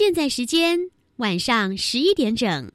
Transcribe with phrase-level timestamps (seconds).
[0.00, 0.78] 现在时间
[1.16, 2.72] 晚上十一点整。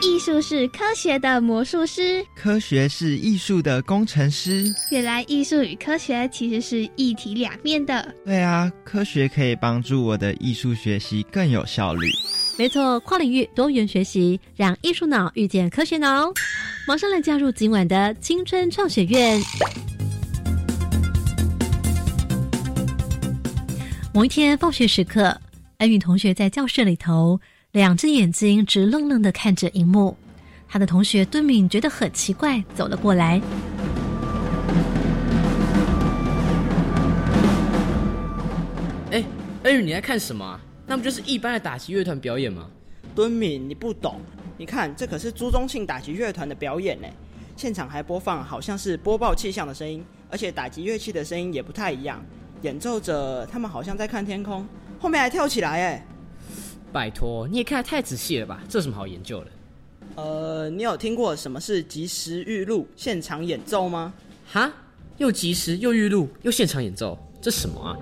[0.00, 4.72] 艺术是科学的魔术师，科学是艺术的工程师。
[4.92, 8.14] 原来艺术与科学其实是一体两面的。
[8.24, 12.08] 对啊，科学可以帮助我的艺术学习更有效率。
[12.56, 16.32] 没错，跨领域多元学习，让艺术脑遇见科学脑。
[16.86, 19.40] 马上来加入今晚的青春创学院。
[24.18, 25.40] 某一天放学时刻，
[25.76, 27.40] 恩宇同学在教室里头，
[27.70, 30.16] 两只眼睛直愣愣的看着荧幕。
[30.68, 33.40] 他的同学敦敏觉得很奇怪，走了过来。
[39.12, 39.24] 哎，
[39.62, 40.60] 恩宇，你在看什么？
[40.84, 42.68] 那不就是一般的打击乐团表演吗？
[43.14, 44.20] 敦敏，你不懂。
[44.56, 47.06] 你看，这可是朱宗庆打击乐团的表演呢。
[47.54, 52.20] 现场还播放，好像是播报气象的声音，而且打击乐器的声音也不太一样。
[52.62, 54.66] 演奏者他们好像在看天空，
[54.98, 56.06] 后面还跳起来哎！
[56.92, 58.62] 拜托，你也看得太仔细了吧？
[58.68, 59.50] 这有什么好研究的？
[60.16, 64.12] 呃，你有听过什么是即时预录现场演奏吗？
[64.50, 64.72] 哈？
[65.18, 67.96] 又即时又预录又现场演奏，这什么啊？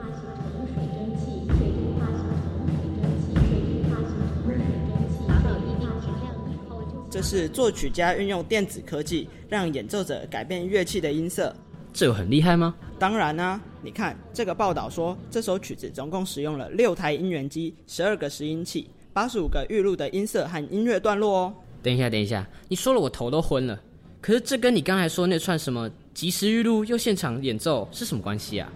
[7.11, 11.55] 这是作曲家运用电子科技，让演奏者改变乐器的音色。
[11.93, 12.75] 这有很厉害吗？
[12.99, 13.59] 当然啦！
[13.87, 21.55] 你看这个报道说，这首曲子总共使用了六台音源机、十二个拾音器、八十五个预录的音色和音乐段落哦。
[21.85, 23.81] 等一下，等一下，你说了我头都昏了。
[24.21, 28.69] 可是这跟你刚才说那串什么即时预录又现场演奏是什么关系啊？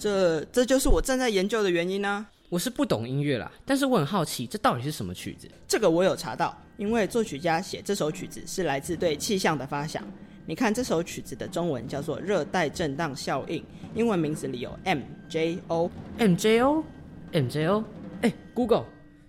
[0.00, 2.26] 这这就是我正在研究的原因呢。
[2.48, 5.48] 我是不懂音乐啦，但是我很好奇，这到底是什么曲子？
[5.68, 10.02] 这个我有查到，因为作曲家写这首曲子是来自对气象的发想。
[10.48, 13.58] 你看这首曲子的中文叫做《热带震荡效应》，
[13.96, 16.84] 英文名字里有 M J O M J O
[17.32, 17.84] M J O。
[18.22, 18.84] 哎，Google，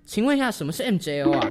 [0.06, 1.48] 请问一下什么是 M J O 啊？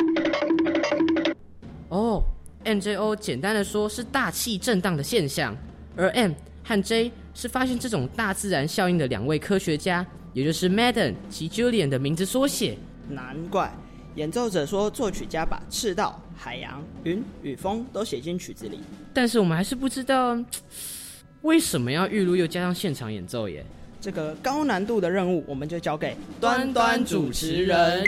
[1.88, 2.22] 哦
[2.62, 5.56] ，M J O 简单的说是大气震荡的现象，
[5.96, 6.30] 而 M
[6.62, 12.78] 和 J 是发现这种大自然效应的两位科学家，也就是 Madden 及 Julian 的名字缩写。
[13.08, 13.68] 难怪。
[14.16, 18.80] 演奏者说，作曲家把赤道、海洋、云与风都写进曲子里，
[19.12, 20.36] 但是我们还是不知道
[21.42, 23.64] 为什么要预录又加上现场演奏耶。
[24.00, 28.04] 这个高难度的任务，我们就交给端端主持人。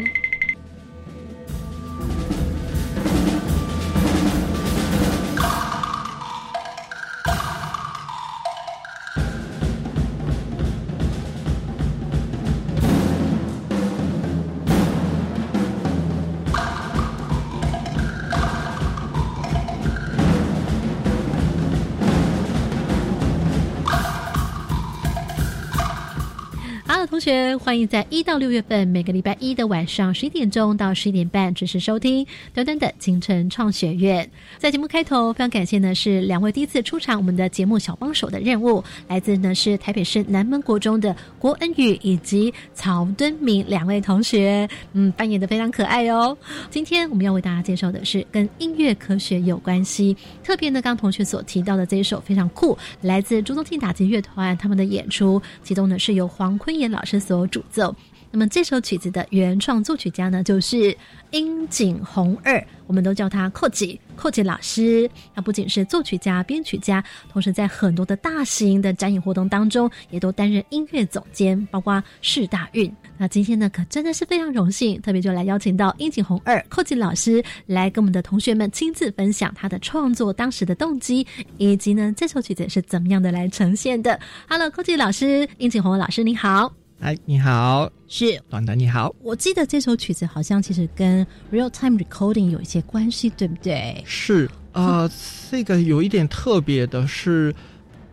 [27.19, 32.25] 同学，欢迎在一到六月份每个礼拜一的晚上十一点钟到十一点半准时收听
[32.55, 34.31] 短短的清晨创学院。
[34.57, 46.39] 在节目开头，非常感谢呢是两位第一次出场我们的节目小帮手的任务，来自呢是台北市南门国中的郭恩宇以及曹敦明两位同学，嗯，扮演的非常可爱哦。
[46.71, 57.05] 今天我们要为大家介绍的是跟音乐科学有关系，特别呢刚同学所提到的这一首非常酷，来自朱宗庆打击乐团他们的演出，其中呢是由黄坤炎老。
[57.09, 57.97] 老师所主奏，
[58.31, 60.95] 那么这首曲子的原创作曲家呢，就是
[61.31, 65.11] 樱井宏二，我们都叫他寇吉寇吉老师。
[65.35, 67.03] 他不仅是作曲家、编曲家，
[67.33, 72.95] 同时在很多的大型的展演活动当中，也都担任音乐总监，包括世大运。
[73.17, 81.27] 那今天呢，可真的是非常荣幸，特别就来邀请到樱井宏二寇吉老师来跟我们的同学们亲自分享他的创作当时的动机，
[81.57, 84.21] 以及呢这首曲子是怎么样的来呈现的。
[84.47, 86.71] Hello，寇吉老师，樱井宏二老师，你好。
[87.01, 89.15] 哎，你好，是短短你好。
[89.23, 94.03] 我记得这首曲子好像其实跟 real time recording 有一些关系，对不对？
[94.05, 95.09] 是啊，
[95.49, 97.55] 这个有一点特别的是，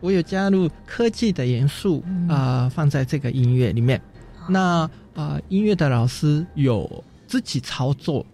[0.00, 4.00] 我有加入科技的元素啊，放在这个音乐里面。
[4.48, 8.24] 那啊，音乐的老师有自己操作，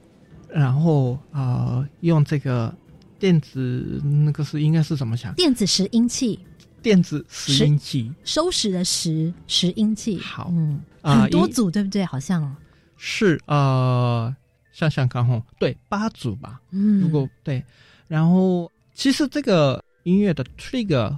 [0.50, 2.72] 然后啊，用这个
[3.18, 5.34] 电子那个是应该是怎么想？
[5.34, 6.38] 电子拾音器。
[6.82, 10.18] 电子拾音器，收拾的拾拾音器。
[10.18, 12.04] 好，嗯，很多组对不对？
[12.04, 12.54] 好像
[12.96, 14.34] 是呃，
[14.72, 16.60] 想想看哈，对，八组吧。
[16.70, 17.64] 嗯，如果对，
[18.08, 21.16] 然后其实这个音乐的 trigger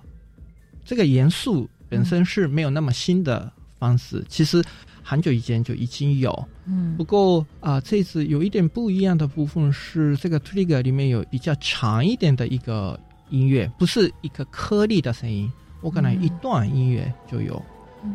[0.84, 4.62] 这个元素本身是没有那么新的方式，其实
[5.02, 6.48] 很久以前就已经有。
[6.66, 13.00] 嗯，不过啊，这次有一点不一样的部分是，这个 trigger 里面有比较长一点的一个。
[13.30, 15.50] 音乐不是一个颗粒的声音，
[15.80, 17.62] 我可能一段音乐就有，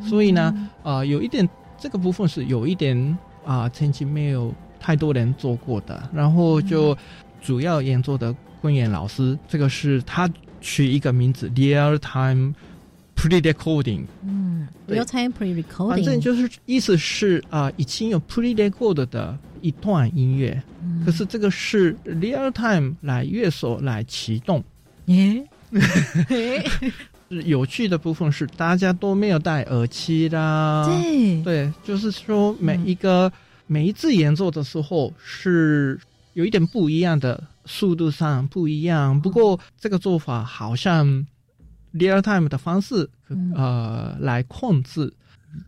[0.08, 1.48] 所以呢，呃，有一点
[1.78, 6.98] 这个部分是有一点啊，曾经没有太多人做过的，然后就
[7.42, 10.30] 主要演奏的昆演老师，这个是他
[10.62, 12.54] 取一个名字 “real time
[13.16, 14.04] pre-recording”。
[14.24, 21.04] 嗯对，real time pre 反正 recording，反正就是意思是啊、已经有 pre-record 的一段音乐，嗯。
[21.06, 24.64] 可是这个是 real time 来乐手来启动。
[25.10, 25.44] 耶，
[27.46, 33.32] 有趣的部分是大家都没有戴耳机啦，对，对，就是说每一个、
[33.68, 36.00] 每一次演奏的时候是
[36.34, 41.08] 有一点不一样的速度上不一样，不过这个做法好像
[41.94, 43.54] real time 的方式，嗯。
[43.56, 45.12] 呃，来控制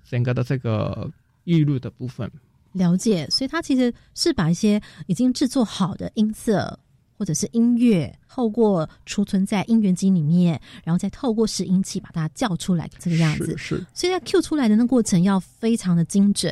[0.09, 1.09] 整个的这个
[1.45, 2.29] 预录的部分。
[2.73, 6.79] 了解，所以它其实是把一些已经制作好的音色
[7.21, 13.75] 或者是音乐，透过储存在音源机里面，然后再透过拾音器把它叫出来这个样子是。
[13.75, 16.51] 是，所以在 Q 出来的那过程要非常的精准。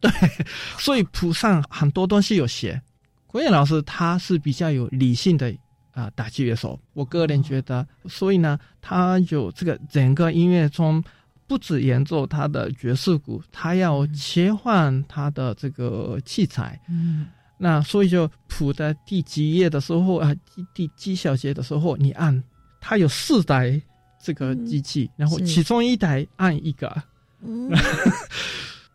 [0.00, 0.10] 对
[0.76, 2.82] 所以谱上很多东西有写。
[3.28, 5.54] 国彦老师他是比较有理性的
[5.92, 11.00] 啊、打击乐手，我个人觉得，所以呢，他有这个整个音乐中
[11.46, 16.76] 不止演奏他的爵士鼓，他要切换他的这个器材。
[16.88, 22.42] 嗯，那所以就谱的第几页的时候啊，第第几小节的时候，你按，
[22.80, 23.80] 它有四台
[24.22, 27.02] 这个机器，然后其中一台按一个，
[27.42, 27.70] 嗯。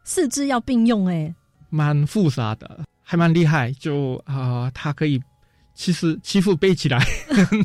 [0.03, 1.33] 四肢要并用哎、
[1.69, 3.71] 蛮复杂的，还蛮厉害。
[3.73, 5.21] 就啊、它可以
[5.81, 7.03] 其实几乎背起来。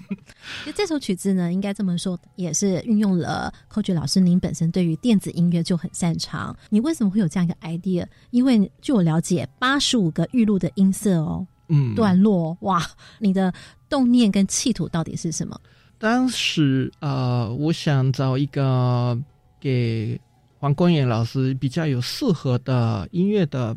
[0.64, 6.56] 那这首曲子呢，应该这么说，也是运用了寇爵老师您本身对于电子音乐就很擅长。
[6.70, 8.06] 你为什么会有这样一个 idea？
[8.30, 12.82] 因为据我了解，八十五个预录的音色哦，嗯，段落哇，
[13.18, 13.52] 你的
[13.86, 15.60] 动念跟企图到底是什么？
[15.98, 19.18] 当时呃，我想找一个
[19.60, 20.18] 给
[20.58, 23.76] 黄光远老师比较有适合的音乐的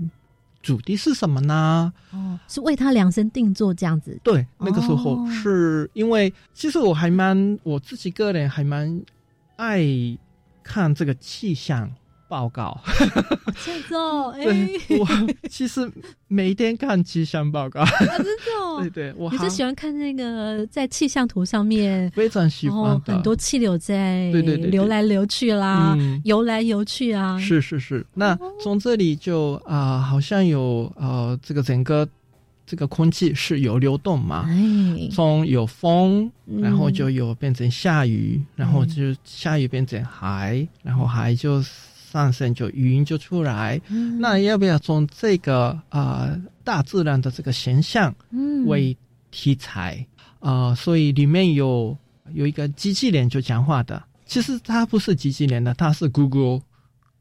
[0.62, 1.92] 主题是什么呢？
[2.12, 4.20] 哦，是为他量身定做这样子。
[4.24, 9.02] 对，那个时候哦是因为其实我还蛮我自己个人还蛮
[9.56, 9.82] 爱
[10.64, 11.90] 看这个气象
[12.30, 12.80] 报告。
[13.66, 15.08] 这样子哦，哎、对，我
[15.50, 15.92] 其实
[16.28, 17.82] 每天看气象报告。
[17.82, 18.32] 啊真的
[18.62, 18.80] 哦。
[18.80, 26.22] 对，对，我你是喜欢看那个在气象图上面，非常喜欢很多气流在对对对对流来流去啦，嗯。
[26.24, 27.38] 游来游去啊。
[27.40, 32.08] 是是是，那从这里就啊、好像有呃，这个整个
[32.66, 36.62] 这个空气是有流动嘛，哎，从有风，嗯。
[36.62, 41.62] 然后就有变成下雨，然后就下雨变成海，然后海就
[42.12, 43.80] 上升，就语音就出来。
[43.90, 44.20] 嗯。
[44.20, 46.30] 那要不要从这个啊、
[46.64, 48.66] 大自然的这个形象嗯。
[48.66, 48.96] 为
[49.32, 50.06] 题材？
[50.40, 51.98] 啊、所以里面有
[52.34, 56.62] 有一个机器人就讲话的，其实它不是机器人的，它是 Google。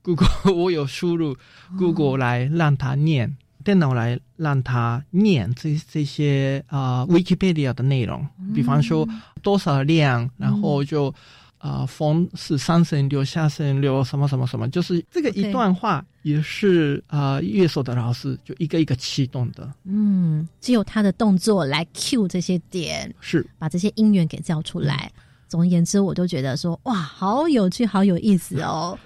[0.02, 1.36] Google 我有输入
[1.76, 8.24] Google 来让它念，电脑来让它念这这些啊、Wikipedia 的内容，
[8.54, 9.06] 比方说
[9.42, 11.12] 多少量，然后就
[11.58, 25.10] 啊、风是上升流、下升流，什么什么什么，就是这个一段话也是啊、乐手的老师就一个一个启动的，嗯，只有他的动作来 cue 这些点，是把这些音源给叫出来。
[25.48, 28.98] 总而言之，我都觉得说，哇，好有趣，好有意思哦。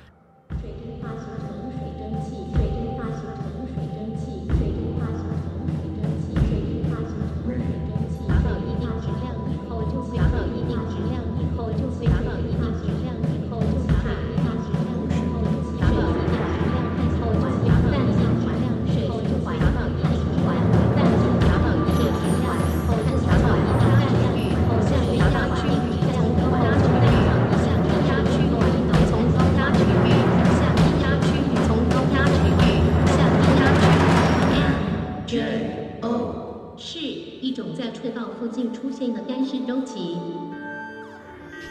[37.52, 40.16] 一种在赤道附近出现的干湿周期。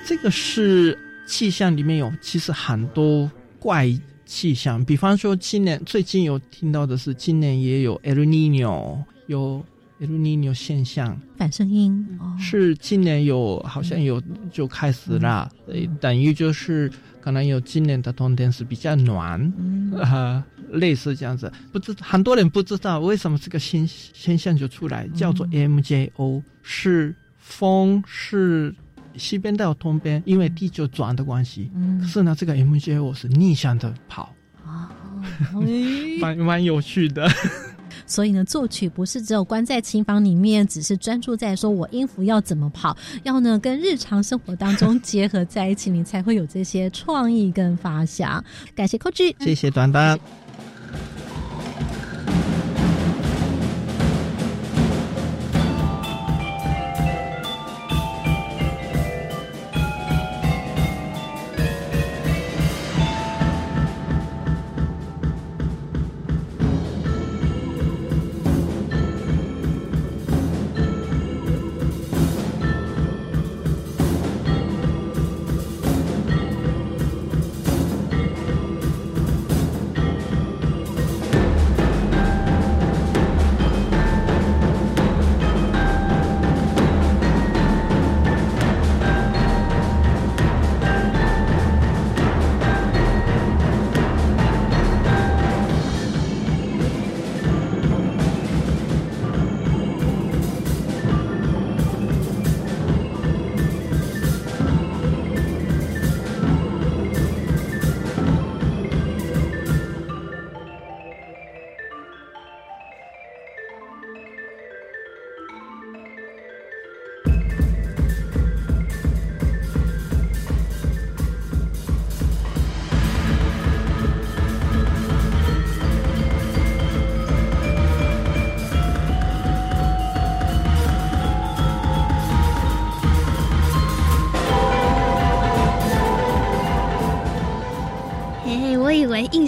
[0.05, 0.95] 这个是
[1.25, 3.87] 气象里面有其实很多怪
[4.23, 9.65] 气象，比方说今年最近有听到的是今年也有 El Nino 有
[9.99, 14.21] El Nino 现象，反声音哦，是今年有好像有
[14.51, 19.91] 就开始了，呃等于就是可能有今年的冬天是比较暖，嗯。
[19.97, 28.73] 呃，类似这样子，不知很多人不知道为什么这个现现象就出来，叫做 MJO，是风是
[29.17, 31.69] 西边到东边，因为地球转的关系。
[31.75, 34.33] 嗯可是呢，这个 MJO 是逆向的跑，
[34.65, 34.89] 啊，
[36.21, 37.29] 蛮蛮有趣的。
[38.07, 48.43] 所以呢，作曲不是只有关在琴房里面，只是专注在说我音符要怎么跑，要呢跟日常生活当中结合在一起，你才会有这些创意跟发想。
[48.75, 50.19] 感谢 Coach，谢谢端端。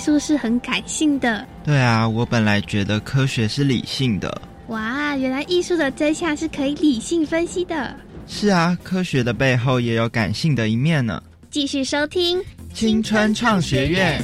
[0.03, 4.41] 术是很感性的，对啊，我本来觉得科学是理性的。
[4.67, 7.95] 哇，原来艺术的真相是可以理性分析的。
[8.27, 11.23] 是啊，科学的背后也有感性的一面呢。
[11.49, 12.41] 继续收听
[12.73, 14.21] 青春创学院。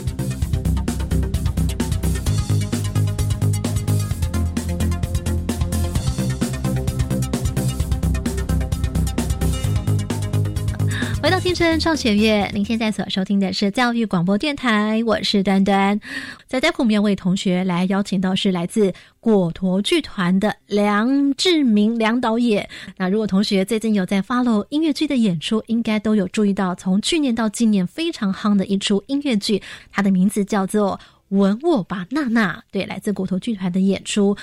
[11.50, 16.00] 青春创学院，您现在所收听的是教育广播电台，我是端端。
[16.46, 22.70] 在待会我们要为同学来邀请到是来自果陀剧团的梁志明梁导演。
[22.98, 29.60] 那如果同学最近有在 follow 音乐剧的演出，应该都有注意到，从去年到今年非常夯的一出音乐剧，
[29.92, 31.00] 它的名字叫做。
[31.30, 34.36] 吻我吧，娜娜，对，来自骨头剧团的演出。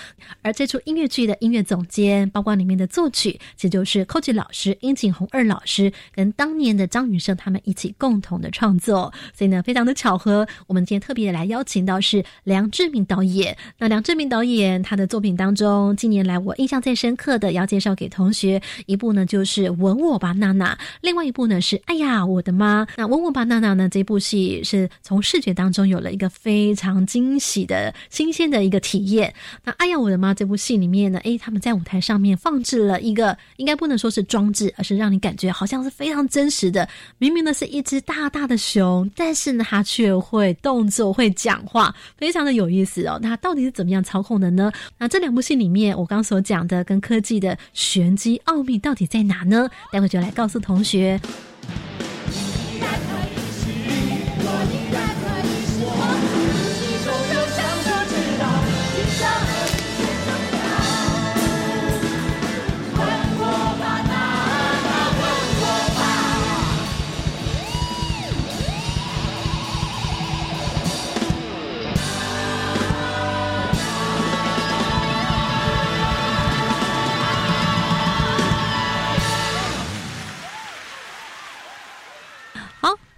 [0.43, 9.13] 而这出音乐剧的音乐总监，包括里面的作曲，其实就是 Coach 老师殷景洪二老师跟当年的张雨生他们一起共同的创作。
[9.35, 13.57] 所以呢，非常的巧合，我们今天特别来邀请到是梁志明导演。
[13.79, 22.85] 那梁志明导演他的作品当中，近年来我印象最深刻的要介绍给同学一部呢，就是《吻我吧，娜娜》；另外一部呢是《哎呀，我的妈》。
[22.97, 29.35] 那《吻我吧，娜娜》呢，这部戏是从视觉当中有了一个非常惊喜的新鲜的一个体验。
[29.65, 30.35] 那哎呀，我的妈！
[30.35, 36.87] 这部戏里面呢，诶，他们在舞台上面放置了一个，应该不能说是装置，而是让你感觉好像是非常真实的。
[37.17, 43.19] 明明呢是一只大大的熊，但是呢它却会动作、会讲话，非常的有意思哦。
[43.23, 44.71] 那到底是怎么样操控的呢？
[44.99, 49.71] 那这两部戏里面，我刚所讲的跟科技的玄机奥秘到底在哪呢？
[49.91, 51.19] 待会就来告诉同学。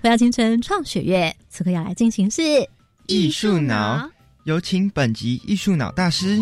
[0.09, 2.41] 好，回到京城创学院，此刻要来进行是
[3.09, 4.09] 艺术脑，
[4.45, 6.39] 有请本集艺术脑大师。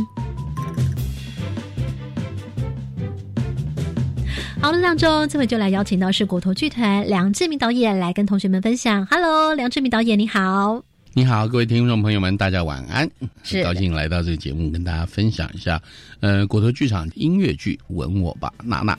[4.60, 9.04] 好了，当中这回就来邀请到是果陀剧团梁志明导演来跟同学们分享。
[9.06, 10.80] Hello，梁志明导演你好。
[11.12, 13.10] 你好，各位听众朋友们，大家晚安。
[13.42, 15.82] 是很高兴来到这个节目，跟大家分享一下，
[16.20, 18.94] 呃，果陀剧场音乐剧《吻我吧，娜娜》。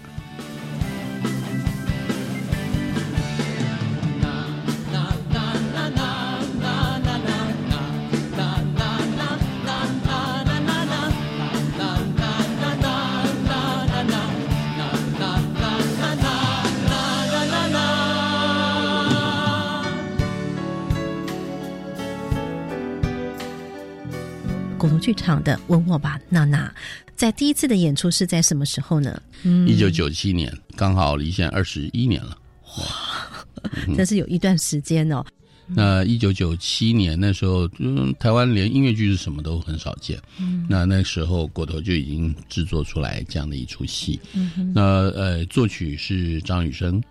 [25.18, 26.68] 场的《问我吧，娜娜》，
[27.16, 29.22] 在第一次的演出是在什么时候呢？
[29.44, 32.38] 嗯一九九七年，刚好离现二十一年了。
[32.78, 35.26] 哇 这是有一段时间哦。
[35.70, 40.18] 那一九九七年那时候，嗯，台湾连音乐剧是什么都很少见。
[40.40, 44.20] 嗯，那那时候国头就已经制作出来这样的一出戏。
[44.34, 47.04] 嗯，那呃，作曲是张雨生，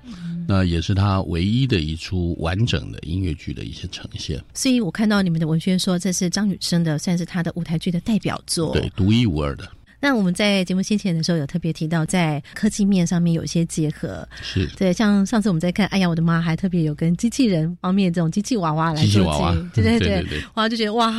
[0.48, 4.42] 那也是他唯一的一出完整的音乐剧的一些呈现。
[4.54, 8.72] 所以我看到你们的文宣说这是张雨生的，算是他的舞台剧的代表作。
[8.72, 9.70] 对，独一无二的。
[10.06, 14.64] 那我们在节目先前的时候有特别提到，在科技面上面有一些结合，是。
[14.76, 19.38] 对，像上次我们在看，哎呀，我的妈，还特别有跟机器人方面这种机器娃娃来机器做娃。
[19.40, 20.22] 娃结， 对对对。
[20.22, 21.10] 对对哇，就觉得哇，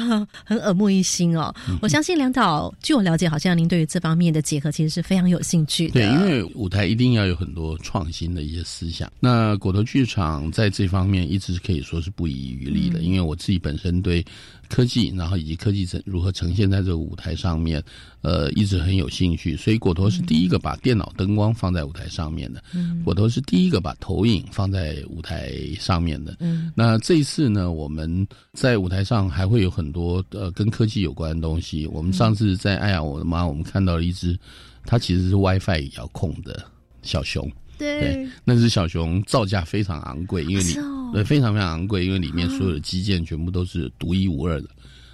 [0.45, 1.53] 很耳目一新哦。
[1.81, 5.95] 我相信梁导，据我了解，好像您对于这方面的结合其实是非常有兴趣的。
[5.95, 9.11] 对，因为舞台一定要有很多创新的一些思想。
[9.19, 14.25] 那果头剧场在这方面一直可以说是不遗余力的，因为我自己本身对
[14.69, 17.83] 科技，然后以及科技呈如何呈现在这个舞台上面，
[18.21, 19.57] 呃，一直很有兴趣。
[19.57, 26.35] 所以果头是第一个把电脑灯光放在舞台上面的，嗯果头是第一个把投影放在舞台上面的。
[26.39, 31.87] 嗯，那这一次呢，我们在舞台上还会有很多呃跟科技有关的东西。
[31.87, 34.37] 我们上次在哎呀我的妈，我们看到了一只，
[34.85, 36.63] 它其实是 WiFi 遥控的
[37.01, 37.49] 小熊。
[37.77, 44.69] 对，那只小熊造价非常昂贵，因为你、哦对非常非常昂贵，因为里面所有的基建全部都是独一无二的，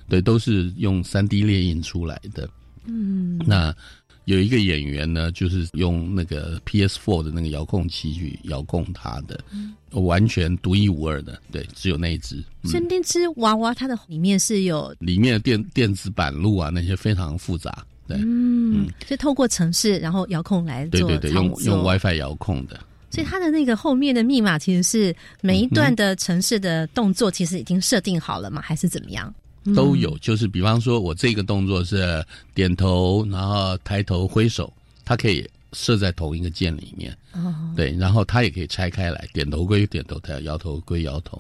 [0.10, 2.50] 对，都是用三 D 列印出来的。
[2.86, 3.74] 嗯，那
[4.26, 9.44] 有一个演员呢，就是用那个 PS4 的那个遥控器去遥控它的，
[9.92, 12.38] 完全独一无二的，对，只有那一只。
[12.64, 17.86] 嗯所以那只娃娃它的里面是有里面的电电子板路啊，那些非常复杂。
[18.08, 22.80] 对，嗯，是透过城市然后遥控来做对对对，用用 WiFi 遥控的。
[23.14, 28.60] 所以它的那个后面的密码其实是每一段的城市的动作，其实已经设定好了吗？
[28.60, 29.32] 还是怎么样？
[29.76, 34.74] 都有，就是比方说我这个动作是点头，然后抬头挥手，
[35.06, 41.40] 它可以设在同一个键里面，哦，对，然后它也可以拆开来，点头归点头，抬摇头归摇头，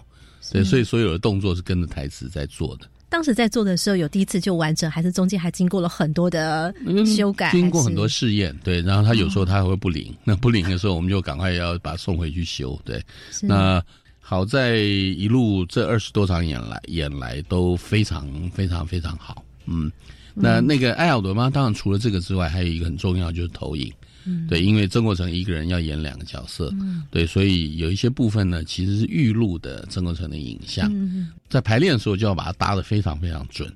[0.51, 6.73] 对，所以所有的动作是跟着台词在做的，当时在做的时候，有第一次就完整，还是中间还经过了很多的
[7.05, 7.51] 修改？
[7.51, 13.45] 经过很多试验，对，然后他有时候他还会不灵， 那不灵的时候我们就赶快要把它送回去修，对，是。
[13.45, 13.79] 那
[14.19, 19.91] 好在一路这二十多场演来演来都非常非常非常好，嗯，
[20.33, 23.93] 那那个艾尔德妈当然除了这个之外，还有一个很重要就是投影，
[24.25, 26.73] 嗯对，因为曾国成一个人要演两个角色，
[27.11, 33.71] 对，所以有一些部分呢其实是预录的曾国成的影像，嗯，在排练的时候就要把它搭的非常非常准。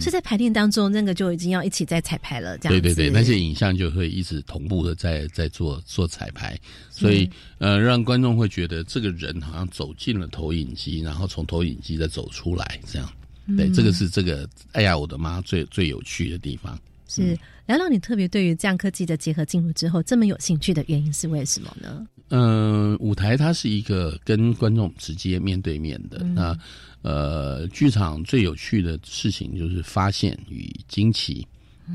[0.00, 2.80] 是在排练当中，那个就已经要一起在彩排了，这样子。
[2.80, 13.06] 对对对，那些影像就会一直同步的在在做做彩排，所以呃，让观众会觉得这个人好像走进了投影机，然后从投影机再走出来，这样。
[13.54, 16.78] 对，这个是这个哎呀我的妈最最有趣的地方。
[17.06, 17.38] 是
[17.72, 22.06] 聊聊你特别对于这样科技的结合进入之后这么有兴趣的原因是为什么呢？
[22.28, 26.18] 嗯、舞台它是一个跟观众直接面对面的。
[26.18, 26.54] 那
[27.00, 31.46] 呃，剧场最有趣的事情就是发现与惊奇。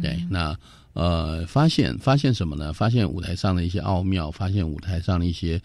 [0.01, 0.57] 对，那
[0.93, 2.73] 呃，发现发现什么呢？
[2.73, 5.61] 发现舞台上的一些奥妙，发现舞台上的一些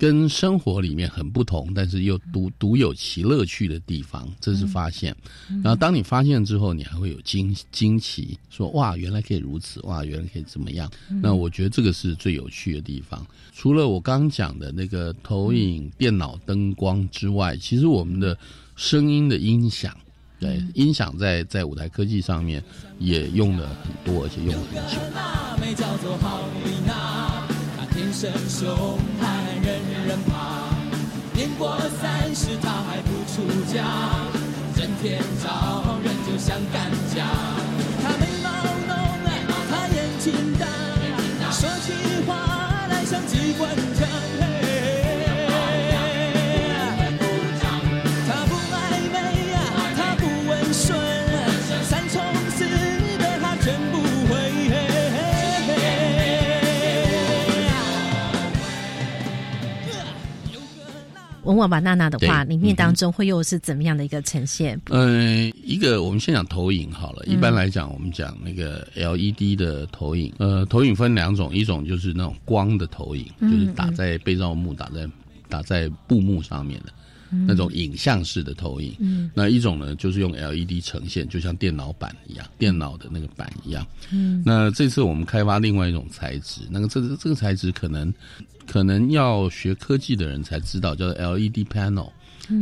[0.00, 5.14] 跟生活里面很不同，但是又独独有其乐趣的地方，这是发现。
[5.62, 10.90] 然后当你发现之后，你还会有惊惊奇，说哇，原来可以如此，哇，原来可以怎么样？
[11.22, 13.26] 那我觉得这个是最有趣的地方。
[13.52, 18.34] 除了我刚刚讲的那个投影、电脑灯光之外，其实我们的
[18.76, 19.94] 声音的音响。
[20.38, 22.64] 对，音响在在舞台科技上面
[22.98, 24.96] 也用了很多，而且用了很久。
[31.40, 33.40] 年过三十，他还不出
[33.72, 33.82] 家，
[34.76, 37.24] 整天找人就像干架。
[38.02, 38.50] 他眉毛
[38.86, 38.92] 浓，
[39.70, 40.66] 他眼睛大，
[41.50, 41.94] 说起
[42.26, 42.36] 话
[42.90, 43.99] 来像机关枪
[61.60, 64.80] 文瓦巴娜娜的话，里面当中会又是怎么样的一个呈现？
[64.88, 67.22] 嗯，一个我们先讲投影好了。
[67.26, 75.06] 一般来讲，我们讲那个 LED 的投影，呃，投影分两种，一种就是那种光的投影，就是打在被罩幕、打在
[75.48, 76.92] 打在布幕上面的。
[77.46, 79.30] 那种影像式的投影，嗯。
[79.34, 83.86] 那一种呢，就是用 LED 呈现，就像电脑板一样，电脑的那个板一样。
[84.10, 88.12] 嗯，那这次我们开发另外一种材质，那个这这个材质可能
[88.66, 92.10] 可能要学科技的人才知道，叫做 LED panel。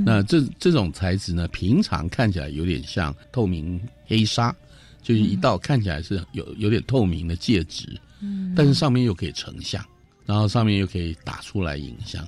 [0.05, 4.55] 那这这种材质呢，平常看起来有点像透明黑纱，
[5.03, 7.99] 就是一道看起来是有有点透明的介质，
[8.55, 9.83] 但是上面又可以成像，
[10.27, 12.23] 然后上面又可以打出来影像。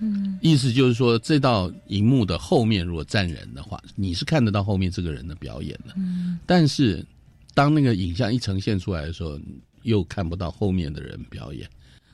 [0.00, 5.94] 嗯意思就是说，这道荧幕的后面如果站人的话，你是看得到后面这个人的表演的。
[5.96, 7.04] 嗯但是
[7.54, 9.40] 当那个影像一呈现出来的时候，
[9.82, 11.68] 又看不到后面的人表演。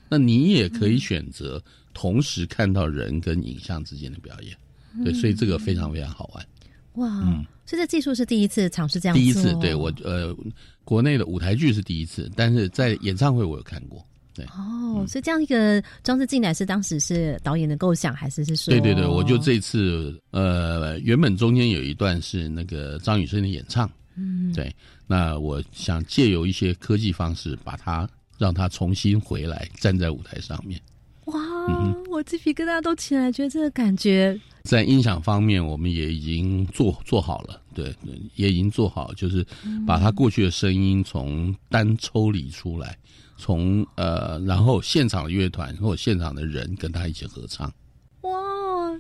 [0.09, 1.62] 那你也可以选择
[1.95, 4.57] 同时看到人跟影像之间的表演。
[5.05, 6.47] 对，嗯所以这个非常非常好玩。
[6.95, 10.37] 哇，嗯所以这技术是第一次尝试这样做，第一次，对我呃，
[10.85, 14.07] 国内的舞台剧是第一次，但是在演唱会我有看过。
[14.35, 18.71] 对，哦，所以这样一个装置进来是当时是导演的构想，还是是说？
[18.73, 24.75] 对对对，我就这次呃，原本中间有一段是那个张雨生的演唱，嗯，对，
[25.07, 30.81] 那我想借由一些科技方式，把它让它重新回来，站在舞台上面。
[31.27, 37.95] 哇，嗯我鸡皮疙瘩都起来，觉得这个感觉，在音响方面，我们也已经做做好了，对，
[38.35, 39.45] 也已经做好，就是
[39.87, 42.97] 把他过去的声音从单抽离出来，
[43.37, 47.73] 从呃，然后现场的乐团或者现场的人跟他一起合唱，
[48.23, 48.31] 哇，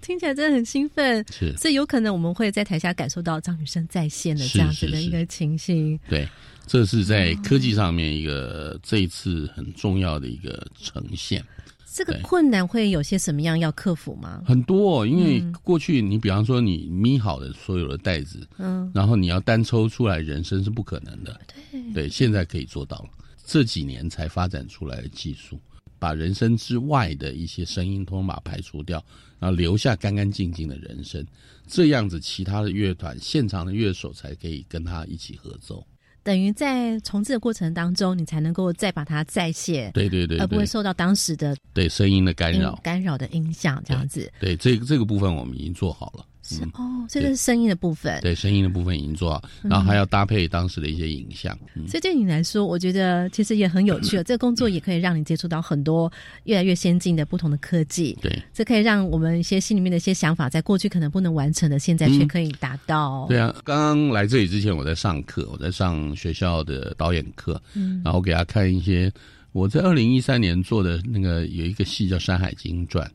[0.00, 1.24] 听起来真的很兴奋。
[1.30, 5.98] 是所以有可能我们会在台下感受到张雨生在线的是这样子的一个情形。
[6.08, 6.28] 对，
[6.66, 11.44] 这是在科技上面一个这一次很重要的一个呈现。
[11.92, 14.42] 这个困难会有些什么样要克服吗？
[14.46, 21.38] 很多、哦，因为嗯过去你比方说你咪好的所有的袋子，嗯，然后你要单抽出来人声是不可能的。
[21.70, 23.10] 对，对现在可以做到了。
[23.44, 25.60] 这几年才发展出来的技术，
[25.98, 29.04] 把人声之外的一些声音通通把排除掉，
[29.38, 31.26] 然后留下干干净净的人声，
[31.66, 35.84] 这样子其他的乐团现场的乐手才可以跟他一起合奏。
[36.22, 44.30] 等于在重置的过程当中，你才能够再把它再现，对对对而不会，受到当时的对声音的干扰，干扰的影响，这样子。
[44.40, 46.24] 对这个这个部分我们已经做好了。
[46.50, 48.20] 嗯，哦，这是声音的部分。
[48.20, 51.56] 对声音的部分已经做好，嗯然后还要搭配当时的一些影像。
[51.74, 54.24] 嗯，所以对你来说，我觉得其实也很有趣了。
[54.24, 56.12] 这个工作也可以让你接触到很多
[56.44, 58.18] 越来越先进的不同的科技。
[58.20, 63.26] 对，这可以让我们一些心里面的一些想法，在过去可能不能完成的，现在却可以达到。
[63.28, 69.10] 对啊，刚刚来这里之前，我在上课，我在上学校的导演课，嗯然后给他看一些
[69.52, 73.06] 我在二零一三年做的那个有一个戏叫《山海经传》，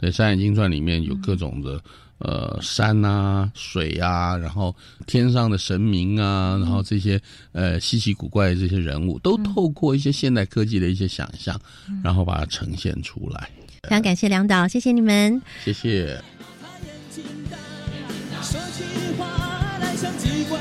[0.00, 1.80] 对，《山海经传》里面有各种的、
[2.18, 4.74] 呃山啊、水啊，然后
[5.06, 7.20] 天上的神明啊，然后这些
[7.52, 11.60] 呃稀奇古怪的这些人物，都透过一些现代科技的一些想象，
[12.02, 13.50] 然后把它呈现出来。
[13.82, 15.40] 非常感谢梁导，谢谢你们。
[15.64, 16.20] 谢谢。
[18.42, 18.84] 说起
[19.18, 19.26] 话
[19.80, 20.60] 来像机关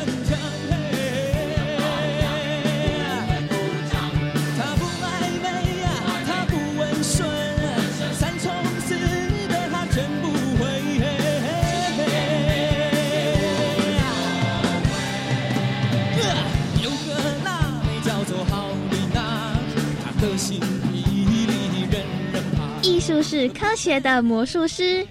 [23.28, 25.04] 是科学的魔术师。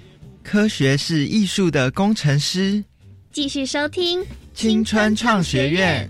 [0.44, 2.83] 科学是艺术的工程师。
[3.33, 4.24] 继续收听
[4.55, 6.09] 青春创学院。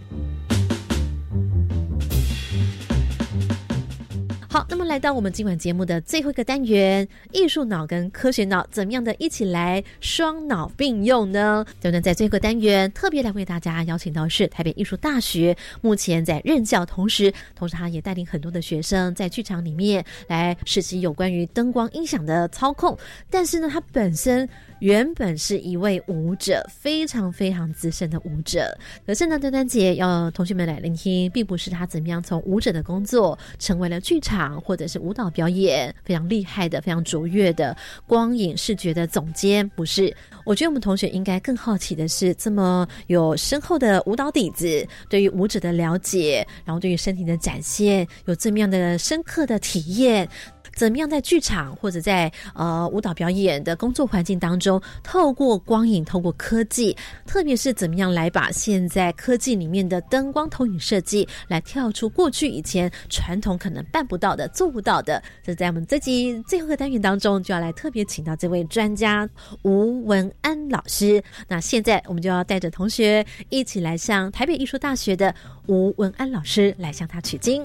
[4.54, 11.66] 好，那么来到我们今晚节目的最后一个单元——艺术脑跟科学脑，怎么样的一起来双脑并用呢？
[11.80, 22.96] 等等，在最后一个单元特别来为大家邀请到是台北艺术大学，目前在任教，同时，同时他也带领很多的学生在剧场里面来实习有关于灯光音响的操控。
[23.28, 28.72] 但是呢，他本身原本是一位舞者，非常非常资深的舞者。
[29.04, 37.76] 可是呢，端端姐要同学们来聆听，并不是他怎么样从舞者的工作成为了剧场或者是舞蹈表演非常厉害的、非常卓越的
[38.06, 40.14] 光影视觉的总监，不是。
[40.44, 50.28] 我觉得我们同学应该更好奇的是，这么有深厚的舞蹈底子，对于舞者的了解，然后对于身体的展现，有这么样的深刻的体验。
[50.74, 65.22] 怎么样在剧场或者在呃舞蹈表演的工作环境当中，透过光影、透过科技，特别是怎么样来把现在科技里面的灯光投影设计，来跳出过去以前传统可能办不到的、做不到的。
[65.42, 69.28] 这在我们这集最后一个单元当中，就要来特别请到这位专家
[69.62, 71.22] 吴文安老师。
[71.48, 75.34] 那现在我们就要带着同学一起来向台北艺术大学的
[75.66, 77.62] 吴文安老师来向他取经。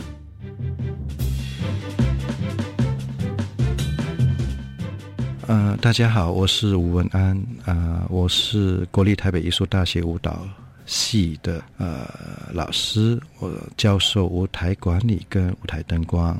[5.49, 7.35] 呃，大家好，我是吴文安，
[7.65, 10.47] 啊、我是国立台北艺术大学舞蹈
[10.85, 12.07] 系的呃
[12.53, 16.39] 老师，我教授舞台管理跟舞台灯光，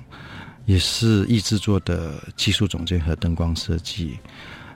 [0.67, 4.15] 也是艺制作的技术总监和灯光设计。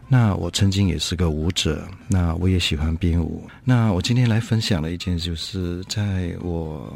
[0.08, 3.48] 那我曾经也是个舞者，那我也喜欢编舞。
[3.64, 6.92] 那我今天来分享的一件，就是在我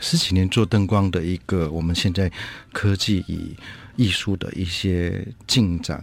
[0.00, 2.30] 十几年做灯光的一个，我们现在
[2.72, 3.56] 科技与
[3.96, 6.00] 艺术的一些进展。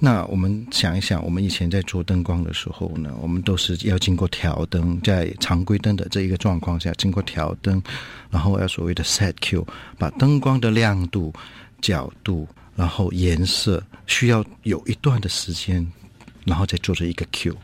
[0.00, 7.82] 那我们想一想，我们以前在做灯光的时候呢，我们都是要经过调灯，在常规灯的这一个状况下，经过调灯，
[8.30, 9.66] 然后要所谓的 set Q，
[9.98, 11.32] 把灯光的亮度、
[11.80, 15.84] 角度，然后颜色，需要有一段的时间，
[16.44, 17.56] 然后再做这一个 Q。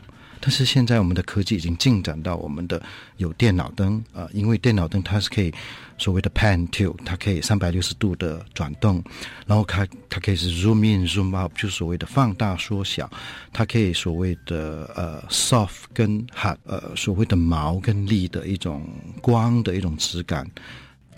[0.45, 2.79] 但是现在我们的科技已经进展到我们的
[3.17, 5.51] 有电脑灯啊、呃，因为电脑灯它是可以
[5.97, 9.03] 所谓的 pan tilt，它可以三百六十度的转动，
[9.47, 13.09] 然后它它可以是 zoom in zoom out，就所谓的放大缩小，
[13.51, 18.87] 它可以所谓的呃 soft 跟 hard 呃所谓的毛跟力的一种
[19.23, 20.47] 光的一种质感。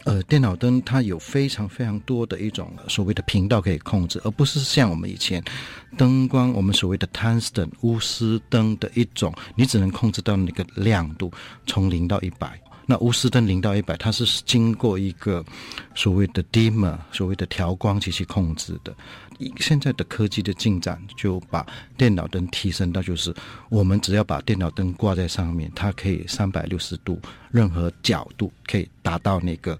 [0.07, 5.43] 呃，电脑灯它有非常非常多的一种所谓的频道可以控制，而不是像我们以前
[5.97, 11.29] 灯光我们所谓的 tungsten 钨丝灯的一种，你只能控制到那个亮度
[11.65, 12.57] 从零到一百。
[12.85, 15.43] 那钨丝灯零到一百，它是经过一个
[15.93, 18.95] 所谓的 dimmer 所谓的调光机去控制的。
[19.57, 21.65] 现在的科技的进展，就把
[21.97, 23.33] 电脑灯提升到，就是
[23.69, 27.19] 我们只要把电脑灯挂在上面，它可以三百六十度，
[27.51, 29.79] 任何角度可以达到那个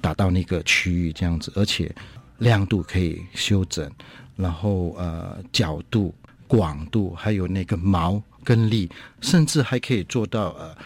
[0.00, 1.94] 达到那个区域这样子，而且
[2.38, 3.90] 亮度可以修整，
[4.36, 6.14] 然后呃角度、
[6.46, 8.90] 广度，还有那个毛跟力，
[9.20, 10.76] 甚至还可以做到呃。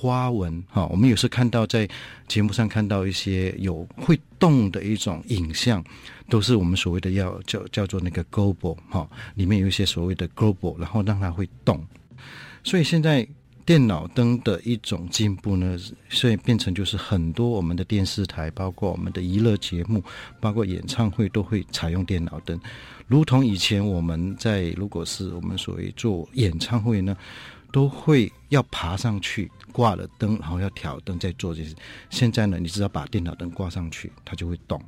[0.00, 1.86] 花纹哈，我们有时看到在
[2.26, 5.84] 节目上看到一些有会动的一种影像，
[6.26, 11.86] 都是我们所谓的要叫叫做那个 global 哈，里面有一些所谓的 global，然后让它会动。
[12.64, 13.28] 所以现在
[13.66, 20.02] 电脑灯的一种进步呢，所以变成就是很多我们的电视台，包括我们的娱乐节目，
[20.40, 22.58] 包括演唱会都会采用电脑灯，
[23.06, 27.14] 如同以前我们在如果是我们所谓做演唱会呢。
[27.72, 31.74] 都会要爬上去，挂了灯，然后要调灯，再做这些。
[32.10, 34.82] 现在呢，你只要把电脑灯挂上去，它就会动。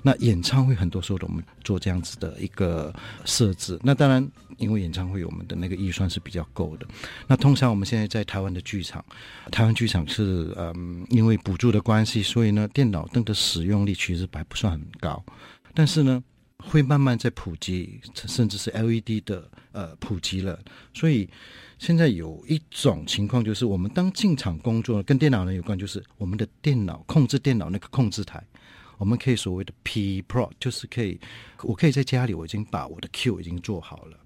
[0.00, 3.76] 那演唱会很多时候我们做这样子的一个设置。
[3.82, 4.26] 那当然，
[4.56, 6.86] 因为演唱会我们的那个预算是比较够的。
[7.26, 9.04] 那通常我们现在在台湾的剧场，
[9.50, 15.22] 台湾剧场是嗯，因为补助的关系，所以呢，电脑灯的使用率其实还不算很高。
[15.74, 16.22] 但是呢，
[16.58, 20.58] 会慢慢在普及，甚至是 LED 的呃普及了。
[20.94, 21.28] 所以
[21.78, 28.42] 现在有一种情况，就是我们当进场工作跟电脑人有关，就是我们的电脑控制电脑那个控制台，
[28.98, 31.20] 我们可以所谓的 P Pro，就是可以，
[31.62, 34.18] 我可以在家里我已经把我的 Q 已经做好了，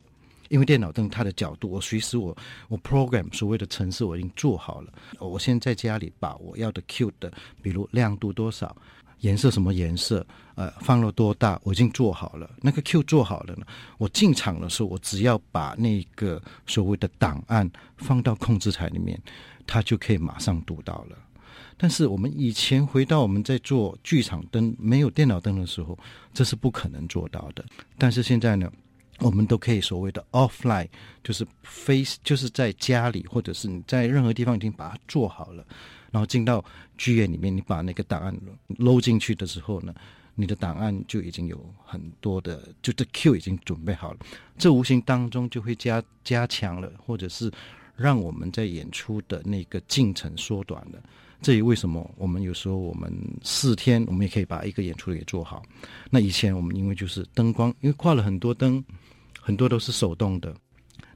[0.49, 2.35] 因为电脑灯它的角度，我随时我
[2.69, 8.75] 我 program 所谓的程式我已经做好了，我现在在家里把我要的 Q 的，比如亮度多少。
[9.23, 10.25] 颜色什么颜色？
[10.55, 11.59] 呃，放了多大？
[11.65, 12.49] 我已经做好了。
[12.61, 13.65] 那个 Q 做好了呢？
[13.97, 19.19] 我进场的时候，我只要把那个所谓的档案放到控制台里面，
[19.67, 21.17] 它就可以马上读到了。
[21.79, 25.99] 但是我们以前回到我们在做剧场灯没有电脑灯的时候，
[26.35, 27.65] 这是不可能做到的。
[27.97, 28.71] 但是现在呢，
[29.21, 30.89] 我们都可以所谓的 offline，
[31.25, 35.65] 就是非就是在家里或者是你在任何地方已经把它做好了。
[36.13, 36.65] 然后进到
[36.97, 38.33] 剧院里面，你把那个档案
[38.69, 39.93] 搂进去的时候呢，
[40.35, 44.19] 你的档案就已经有很多的，就这 Q 已经准备好了。
[44.59, 47.51] 这无形当中就会加加强了，或者是
[47.97, 51.03] 让我们在演出的那个进程缩短了。
[51.41, 55.63] 这也为什么我们有时候我们四天我们也可以把一个演出给做好。
[56.11, 58.85] 那以前我们因为就是灯光，因为挂了很多灯，
[59.41, 60.55] 很多都是手动的，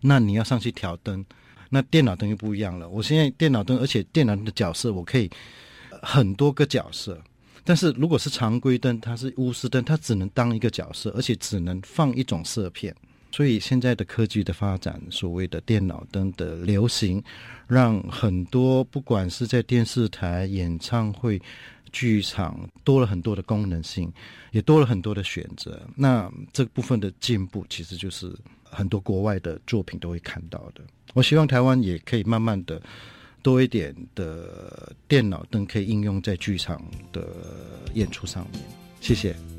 [0.01, 1.25] 那你要上去调灯。
[1.71, 2.89] 那电脑灯又不一样了。
[2.89, 5.31] 我现在电脑灯，而且电脑的角色我可以
[6.03, 7.21] 很多个角色。
[7.65, 12.95] 但是如果是常规灯，它是钨丝灯，它只能当一个角色，而且只能放一种色片。
[13.33, 17.23] 所以现在的科技的发展，所谓的电脑灯的流行，
[17.67, 21.43] 让很多不管是在电视台、演唱会、
[21.93, 24.13] 剧场，多了很多的功能性，
[24.51, 25.81] 也多了很多的选择。
[25.95, 30.83] 那这部分的进步，其实就是很多国外的作品都会看到的。
[31.15, 32.81] 我希望台湾也可以慢慢的
[33.43, 37.29] 多一点的电脑灯可以应用在剧场的
[37.95, 38.63] 演出上面。
[39.01, 39.56] 谢谢。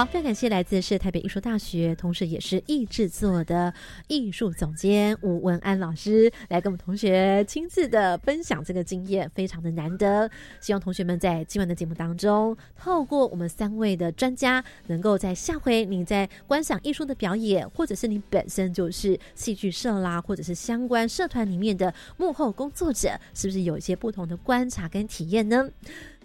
[0.00, 3.74] 好，非常感谢来自是台北艺术大学，同时也是艺制作的
[4.08, 10.30] 艺术总监吴文安老师来跟我们同学亲自的分享这个经验，非常的难得。
[10.58, 25.68] 希望同学们在今晚的节目当中，透过我们三位的专家，能够在下回你在观赏艺术的表演，或者是你本身就是戏剧社啦，或者是相关社团里面的幕后工作者，是不是有一些不同的观察跟体验呢？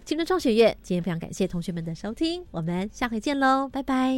[0.06, 0.74] 青春创学院。
[0.84, 4.16] 今天非常感谢同学们的收听，我们下回见喽，拜拜。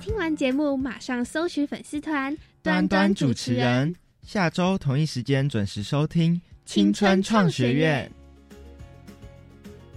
[0.00, 8.08] 听完节目马上搜寻粉丝团端端主持人，下周同一时间准时收听青春创学院。